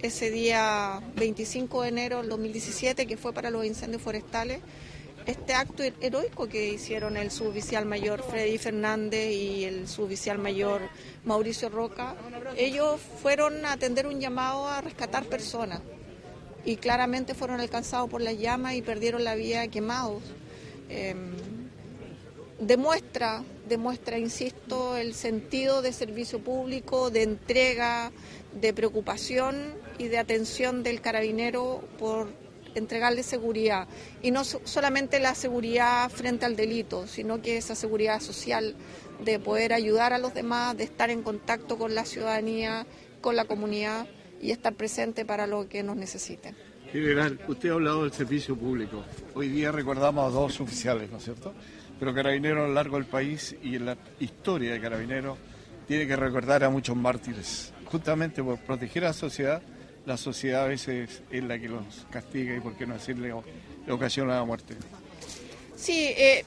[0.00, 4.60] ese día 25 de enero del 2017, que fue para los incendios forestales,
[5.24, 10.82] este acto heroico que hicieron el suboficial mayor Freddy Fernández y el suboficial mayor
[11.24, 12.14] Mauricio Roca,
[12.56, 15.80] ellos fueron a atender un llamado a rescatar personas
[16.66, 20.22] y claramente fueron alcanzados por las llamas y perdieron la vida quemados.
[20.90, 21.14] Eh,
[22.60, 28.12] demuestra, demuestra, insisto, el sentido de servicio público, de entrega,
[28.60, 32.28] de preocupación y de atención del carabinero por
[32.74, 33.86] entregarle seguridad.
[34.22, 38.74] Y no so- solamente la seguridad frente al delito, sino que esa seguridad social
[39.24, 42.86] de poder ayudar a los demás, de estar en contacto con la ciudadanía,
[43.20, 44.06] con la comunidad
[44.40, 46.54] y estar presente para lo que nos necesiten.
[46.92, 49.04] General, usted ha hablado del servicio público.
[49.34, 51.52] Hoy día recordamos a dos oficiales, ¿no es cierto?
[51.98, 55.38] Pero Carabineros a lo largo del país y en la historia de Carabineros
[55.88, 57.72] tiene que recordar a muchos mártires.
[57.86, 59.62] Justamente por proteger a la sociedad,
[60.04, 63.32] la sociedad a veces es la que los castiga y por qué no decirle
[63.88, 64.74] ocasiona la muerte.
[65.74, 66.44] Sí, eh,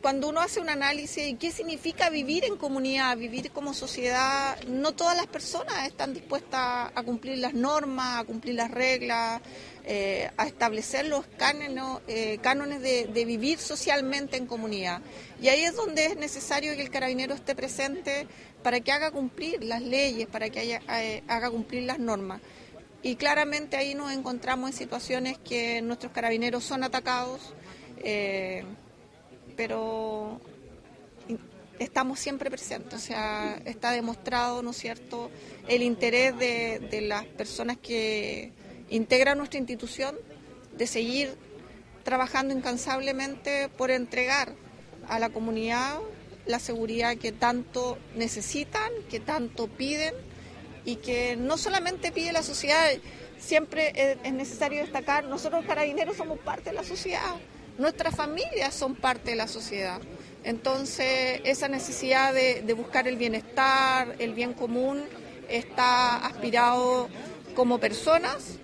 [0.00, 4.92] cuando uno hace un análisis de qué significa vivir en comunidad, vivir como sociedad, no
[4.92, 9.42] todas las personas están dispuestas a cumplir las normas, a cumplir las reglas,
[9.84, 15.02] eh, a establecer los cánones, eh, cánones de, vivir socialmente en comunidad.
[15.42, 18.26] Y ahí es donde es necesario que el carabinero esté presente
[18.62, 22.40] para que haga cumplir las leyes, para que eh, haga cumplir las normas.
[23.02, 27.54] Y claramente ahí nos encontramos en situaciones que nuestros carabineros son atacados,
[29.60, 30.40] pero
[31.78, 35.30] estamos siempre presentes, o sea, está demostrado, ¿no cierto?,
[35.68, 38.52] el interés de, las personas que
[38.88, 40.16] integran nuestra institución
[40.78, 41.34] de seguir
[42.04, 44.54] trabajando incansablemente por entregar
[45.08, 45.98] a la comunidad
[46.46, 50.14] la seguridad que tanto necesitan, que tanto piden
[50.86, 52.88] y que no solamente pide la sociedad,
[53.38, 53.92] siempre
[54.24, 57.36] es necesario destacar, nosotros carabineros somos parte de la sociedad,
[57.80, 60.00] nuestras familias son parte de la sociedad.
[60.44, 65.02] Entonces, esa necesidad de, buscar el bienestar, el bien común,
[65.48, 67.08] está aspirado
[67.54, 68.58] como personas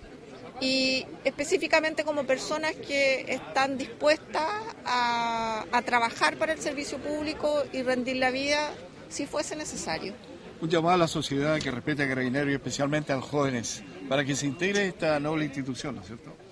[0.61, 4.49] y específicamente como personas que están dispuestas
[4.85, 8.71] a, a trabajar para el servicio público y rendir la vida
[9.09, 10.13] si fuese necesario.
[10.61, 14.23] Un llamado a la sociedad que respete a Carabineros y especialmente a los jóvenes para
[14.23, 16.46] que se integre esta noble institución, ¿no es cierto?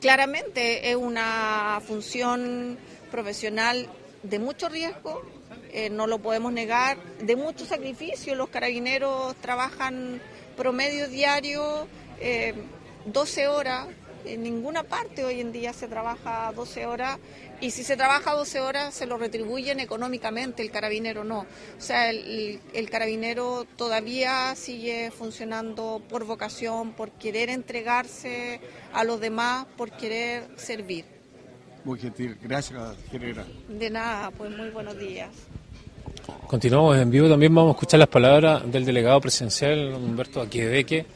[0.00, 2.78] Claramente es una función
[3.10, 3.88] profesional
[4.22, 5.22] de mucho riesgo,
[5.72, 8.36] eh, no lo podemos negar, de mucho sacrificio.
[8.36, 10.20] Los carabineros trabajan
[10.56, 11.88] promedio diario
[12.20, 12.54] eh,
[13.06, 13.88] 12 horas.
[14.24, 17.18] En ninguna parte hoy en día se trabaja 12 horas
[17.60, 21.40] y si se trabaja 12 horas se lo retribuyen económicamente, el carabinero no.
[21.40, 28.60] O sea, el, el carabinero todavía sigue funcionando por vocación, por querer entregarse
[28.92, 31.04] a los demás, por querer servir.
[31.84, 32.36] Muy gentil.
[32.42, 33.46] Gracias, general.
[33.68, 35.30] De nada, pues muy buenos días.
[36.46, 41.06] Continuamos en vivo, también vamos a escuchar las palabras del delegado presidencial Humberto Aquedeque.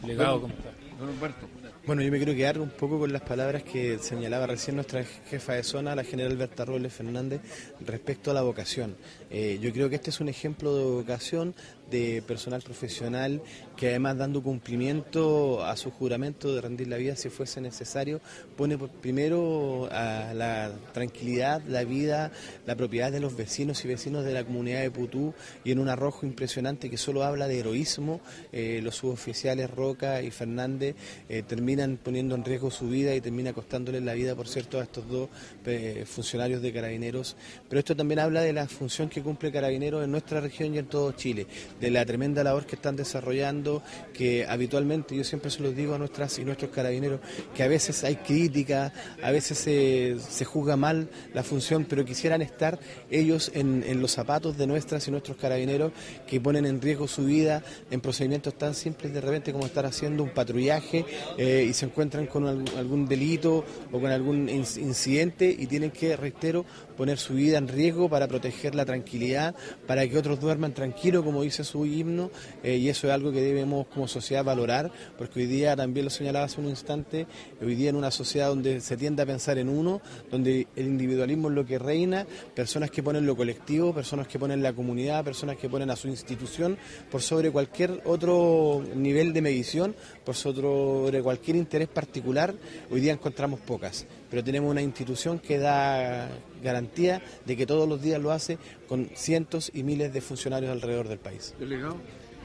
[0.00, 0.70] Delegado, ¿cómo está?
[0.98, 1.51] Don Humberto.
[1.84, 5.54] Bueno, yo me quiero quedar un poco con las palabras que señalaba recién nuestra jefa
[5.54, 7.40] de zona, la general Berta Robles Fernández,
[7.80, 8.94] respecto a la vocación.
[9.30, 11.56] Eh, yo creo que este es un ejemplo de vocación
[11.92, 13.40] de personal profesional
[13.76, 18.20] que además dando cumplimiento a su juramento de rendir la vida si fuese necesario,
[18.56, 22.32] pone primero a la tranquilidad, la vida,
[22.66, 25.34] la propiedad de los vecinos y vecinos de la comunidad de Putú
[25.64, 28.20] y en un arrojo impresionante que solo habla de heroísmo,
[28.52, 30.96] eh, los suboficiales Roca y Fernández
[31.28, 34.84] eh, terminan poniendo en riesgo su vida y termina costándoles la vida, por cierto, a
[34.84, 35.28] estos dos
[35.66, 37.36] eh, funcionarios de carabineros.
[37.68, 40.86] Pero esto también habla de la función que cumple carabineros en nuestra región y en
[40.86, 41.46] todo Chile,
[41.82, 43.82] de la tremenda labor que están desarrollando,
[44.14, 47.20] que habitualmente, yo siempre se los digo a nuestras y nuestros carabineros,
[47.54, 52.40] que a veces hay crítica, a veces se, se juzga mal la función, pero quisieran
[52.40, 52.78] estar
[53.10, 55.92] ellos en, en los zapatos de nuestras y nuestros carabineros
[56.26, 60.22] que ponen en riesgo su vida en procedimientos tan simples de repente como estar haciendo
[60.22, 61.04] un patrullaje
[61.36, 66.16] eh, y se encuentran con algún, delito o con algún inc- incidente y tienen que,
[66.16, 66.64] reitero,
[66.96, 69.54] poner su vida en riesgo para proteger la tranquilidad,
[69.86, 72.30] para que otros duerman tranquilos, como dice su himno,
[72.62, 76.10] eh, y eso es algo que debemos como sociedad valorar, porque hoy día, también lo
[76.10, 77.26] señalaba hace un instante,
[77.60, 81.48] hoy día en una sociedad donde se tiende a pensar en uno, donde el individualismo
[81.48, 85.56] es lo que reina, personas que ponen lo colectivo, personas que ponen la comunidad, personas
[85.56, 86.76] que ponen a su institución
[87.10, 92.54] por sobre cualquier otro nivel de medición, por sobre cualquier interés particular,
[92.90, 96.26] hoy día encontramos pocas, pero tenemos una institución que da
[96.62, 98.56] garantía de que todos los días lo hace
[98.88, 101.54] con cientos y miles de funcionarios alrededor del país.
[101.58, 101.98] Delegado,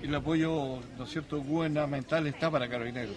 [0.03, 3.15] el apoyo, ¿no es cierto?, gubernamental está para carabineros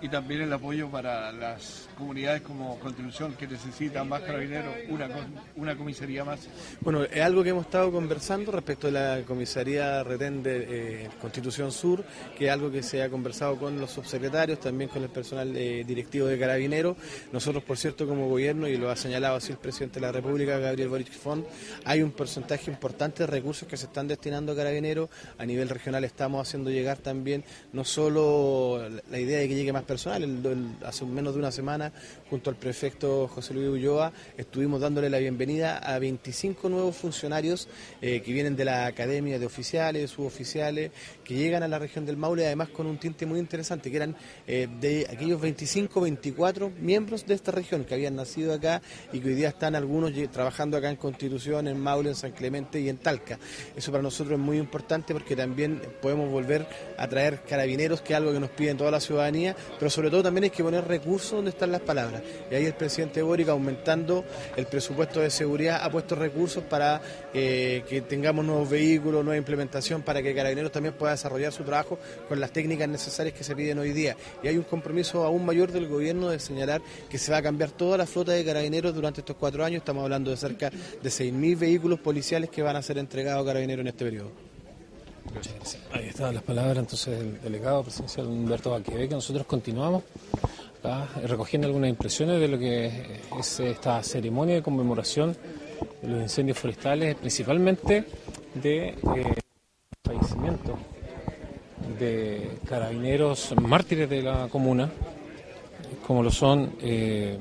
[0.00, 5.08] y también el apoyo para las comunidades como Constitución que necesitan más carabineros, una,
[5.56, 6.40] una comisaría más.
[6.80, 10.66] Bueno, es algo que hemos estado conversando respecto de la comisaría retén de
[11.04, 12.04] eh, Constitución Sur,
[12.36, 15.84] que es algo que se ha conversado con los subsecretarios, también con el personal eh,
[15.86, 16.96] directivo de Carabineros.
[17.32, 20.58] Nosotros, por cierto, como gobierno, y lo ha señalado así el presidente de la República,
[20.58, 21.46] Gabriel Boric Font,
[21.84, 25.08] hay un porcentaje importante de recursos que se están destinando a Carabineros.
[25.38, 29.84] A nivel regional estamos haciendo llegar también no solo la- idea de que llegue más
[29.84, 30.22] personal,
[30.84, 31.91] hace menos de una semana,
[32.30, 37.68] junto al prefecto José Luis Ulloa, estuvimos dándole la bienvenida a 25 nuevos funcionarios
[38.00, 40.90] eh, que vienen de la Academia de Oficiales, Suboficiales,
[41.24, 44.16] que llegan a la región del Maule, además con un tinte muy interesante, que eran
[44.46, 49.28] eh, de aquellos 25, 24 miembros de esta región que habían nacido acá y que
[49.28, 52.98] hoy día están algunos trabajando acá en Constitución, en Maule, en San Clemente y en
[52.98, 53.38] Talca.
[53.76, 56.66] Eso para nosotros es muy importante porque también podemos volver
[56.98, 60.22] a traer carabineros, que es algo que nos piden toda la ciudadanía, pero sobre todo
[60.22, 62.22] también hay que poner recursos donde están las palabras.
[62.50, 64.24] Y ahí el presidente Boric, aumentando
[64.56, 67.00] el presupuesto de seguridad, ha puesto recursos para
[67.34, 71.98] eh, que tengamos nuevos vehículos, nueva implementación, para que Carabineros también desarrollar su trabajo
[72.28, 74.16] con las técnicas necesarias que se piden hoy día.
[74.42, 77.70] Y hay un compromiso aún mayor del gobierno de señalar que se va a cambiar
[77.70, 79.78] toda la flota de Carabineros durante estos cuatro años.
[79.78, 83.82] Estamos hablando de cerca de 6.000 vehículos policiales que van a ser entregados a Carabineros
[83.82, 84.30] en este periodo.
[85.92, 89.14] Ahí están las palabras entonces del delegado presidencial Humberto Aquebeque.
[89.14, 90.02] Nosotros continuamos
[90.84, 95.36] eh, recogiendo algunas impresiones de lo que es esta ceremonia de conmemoración
[96.02, 98.04] de los incendios forestales, principalmente
[98.54, 98.96] de eh,
[100.04, 100.76] fallecimiento
[101.98, 104.90] de carabineros mártires de la comuna,
[106.06, 107.38] como lo son eh,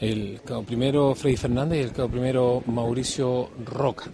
[0.00, 4.10] el cabo primero Freddy Fernández y el cabo primero Mauricio Roca.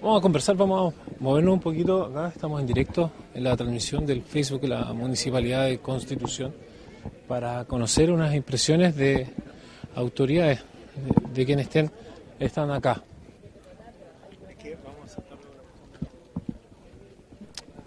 [0.00, 2.04] Vamos a conversar, vamos a movernos un poquito.
[2.04, 6.52] Acá estamos en directo en la transmisión del Facebook de la Municipalidad de Constitución
[7.28, 9.28] para conocer unas impresiones de
[9.94, 10.60] autoridades,
[10.96, 11.90] de, de quienes estén,
[12.38, 13.02] están acá.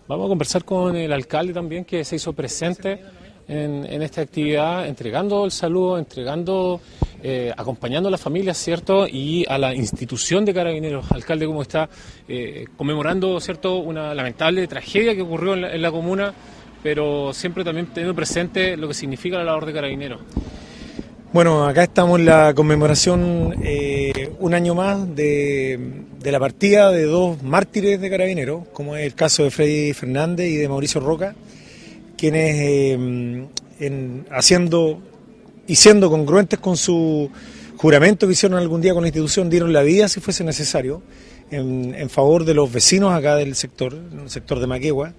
[0.08, 3.02] Vamos a conversar con el alcalde también que se hizo presente
[3.48, 6.80] en, esta actividad, entregando el saludo, entregando,
[7.24, 9.08] eh, acompañando a las familias, ¿cierto?
[9.08, 11.12] Y a la institución de carabineros.
[11.12, 11.90] Alcalde, ¿cómo está?
[12.28, 13.78] Eh, conmemorando, ¿cierto?
[13.78, 16.32] Una lamentable tragedia que ocurrió en la, en la comuna,
[16.84, 20.22] pero siempre también teniendo presente lo que significa la labor de carabineros.
[21.36, 25.80] Bueno, acá estamos en la conmemoración eh, un año más de,
[26.24, 30.56] la partida de dos mártires de carabineros, como es el caso de Freddy Fernández y
[30.56, 31.36] de Mauricio Roca,
[32.18, 32.94] quienes eh,
[33.80, 35.02] en, haciendo
[35.68, 37.30] y siendo congruentes con su
[37.78, 41.02] juramento que hicieron algún día con la institución, dieron la vida si fuese necesario
[41.52, 45.14] en, favor de los vecinos acá del sector, el sector de Maquegua,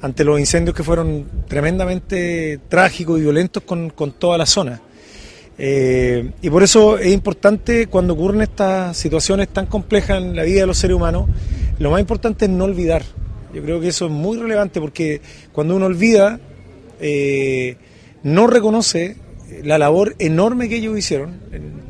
[0.00, 4.80] ante los incendios que fueron tremendamente trágicos y violentos con toda la zona.
[5.58, 10.60] Eh, y por eso es importante cuando ocurren estas situaciones tan complejas en la vida
[10.60, 11.28] de los seres humanos,
[11.78, 13.02] lo más importante es no olvidar.
[13.54, 15.20] Yo creo que eso es muy relevante porque
[15.52, 16.40] cuando uno olvida,
[17.00, 17.76] eh,
[18.22, 19.16] no reconoce
[19.62, 21.38] la labor enorme que ellos hicieron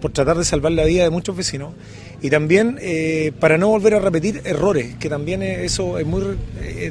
[0.01, 1.75] por tratar de salvar la vida de muchos vecinos
[2.21, 6.37] y también eh, para no volver a repetir errores, que también eso es muy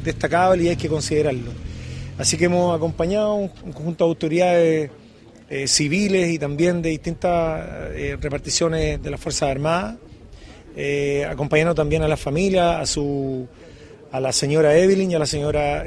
[0.02, 1.52] destacable y hay que considerarlo.
[2.18, 4.90] Así que hemos acompañado un, un conjunto de autoridades
[5.48, 9.96] eh, civiles y también de distintas eh, reparticiones de las Fuerzas Armadas,
[10.76, 13.46] eh, acompañando también a la familia, a, su,
[14.10, 15.84] a la señora Evelyn y a la señora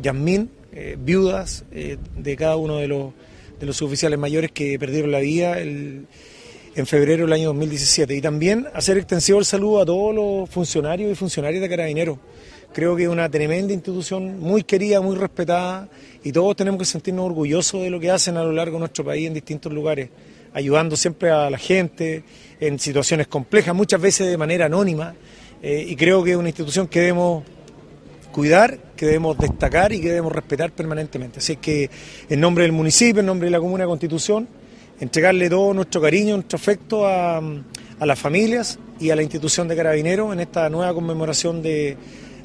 [0.00, 0.50] Yasmín,
[0.98, 3.12] viudas de cada uno de los,
[3.60, 6.06] de los oficiales mayores que perdieron la vida el,
[6.74, 8.14] en febrero del año 2017.
[8.14, 12.18] Y también hacer extensivo el saludo a todos los funcionarios y funcionarias de Carabineros.
[12.72, 15.88] Creo que es una tremenda institución, muy querida, muy respetada,
[16.22, 19.04] y todos tenemos que sentirnos orgullosos de lo que hacen a lo largo de nuestro
[19.04, 20.10] país en distintos lugares,
[20.52, 22.24] ayudando siempre a la gente
[22.60, 25.14] en situaciones complejas, muchas veces de manera anónima,
[25.62, 27.44] eh, y creo que es una institución que debemos
[28.30, 31.38] cuidar, que debemos destacar y que debemos respetar permanentemente.
[31.38, 31.90] Así que
[32.28, 34.46] en nombre del municipio, en nombre de la Comuna Constitución,
[35.00, 39.76] entregarle todo nuestro cariño, nuestro afecto a, a las familias y a la institución de
[39.76, 41.96] Carabineros en esta nueva conmemoración de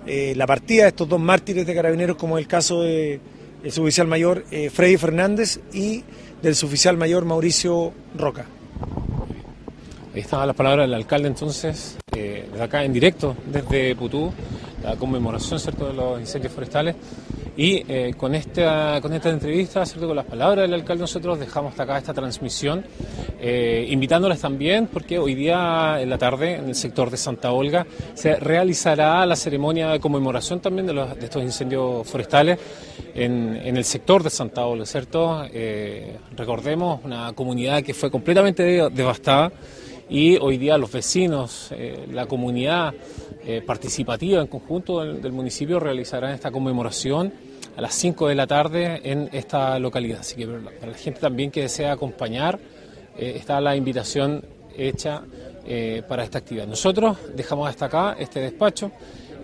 [0.05, 3.19] eh, la partida de estos dos mártires de Carabineros, como el caso de
[3.63, 6.03] el suboficial mayor eh, Freddy Fernández y
[6.41, 8.45] del suboficial mayor Mauricio Roca.
[10.13, 14.31] Ahí estaban las palabras del alcalde entonces, eh, desde acá en directo, desde Putú,
[14.83, 15.87] la conmemoración ¿cierto?
[15.87, 16.95] de los incendios forestales.
[17.55, 20.07] Y eh, con, esta, con esta entrevista, ¿cierto?
[20.07, 22.83] con las palabras del alcalde, nosotros dejamos hasta acá esta transmisión,
[23.39, 27.85] eh, invitándoles también, porque hoy día en la tarde, en el sector de Santa Olga,
[28.15, 32.57] se realizará la ceremonia de conmemoración también de, los, estos incendios forestales
[33.13, 35.45] en, en, el sector de Santa Olga, ¿cierto?
[35.53, 39.51] Eh, recordemos, una comunidad que fue completamente devastada
[40.09, 42.93] y hoy día los vecinos, eh, la comunidad
[43.45, 47.33] eh, participativa en conjunto del, municipio realizarán esta conmemoración
[47.75, 50.21] a las 5 de la tarde en esta localidad.
[50.21, 52.57] Así que para la gente también que desea acompañar,
[53.17, 54.45] eh, está la invitación
[54.77, 55.23] hecha
[55.65, 56.67] eh, para esta actividad.
[56.67, 58.91] Nosotros dejamos hasta acá este despacho,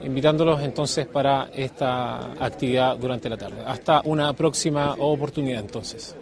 [0.03, 3.63] invitándolos entonces para esta actividad durante la tarde.
[3.65, 6.15] Hasta una próxima oportunidad entonces.